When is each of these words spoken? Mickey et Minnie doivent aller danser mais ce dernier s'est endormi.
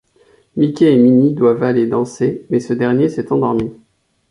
Mickey 0.57 0.85
et 0.91 0.97
Minnie 0.97 1.35
doivent 1.35 1.61
aller 1.61 1.85
danser 1.85 2.47
mais 2.49 2.59
ce 2.59 2.73
dernier 2.73 3.07
s'est 3.07 3.31
endormi. 3.31 3.69